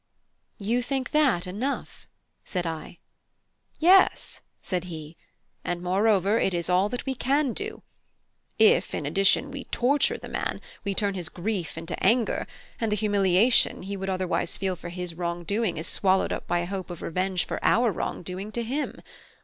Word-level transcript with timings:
"You 0.57 0.81
think 0.81 1.11
that 1.11 1.45
enough?" 1.45 2.07
said 2.43 2.65
I. 2.65 2.97
"Yes," 3.77 4.41
said 4.59 4.85
he, 4.85 5.15
"and 5.63 5.83
moreover 5.83 6.39
it 6.39 6.55
is 6.55 6.71
all 6.71 6.89
that 6.89 7.05
we 7.05 7.13
can 7.13 7.53
do. 7.53 7.83
If 8.57 8.95
in 8.95 9.05
addition 9.05 9.51
we 9.51 9.65
torture 9.65 10.17
the 10.17 10.27
man, 10.27 10.59
we 10.83 10.95
turn 10.95 11.13
his 11.13 11.29
grief 11.29 11.77
into 11.77 12.03
anger, 12.03 12.47
and 12.79 12.91
the 12.91 12.95
humiliation 12.95 13.83
he 13.83 13.95
would 13.95 14.09
otherwise 14.09 14.57
feel 14.57 14.75
for 14.75 14.89
his 14.89 15.13
wrong 15.13 15.43
doing 15.43 15.77
is 15.77 15.85
swallowed 15.85 16.33
up 16.33 16.47
by 16.47 16.61
a 16.61 16.65
hope 16.65 16.89
of 16.89 17.03
revenge 17.03 17.45
for 17.45 17.59
our 17.63 17.91
wrong 17.91 18.23
doing 18.23 18.51
to 18.53 18.63
him. 18.63 19.01